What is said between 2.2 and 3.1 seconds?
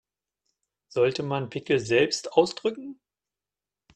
ausdrücken?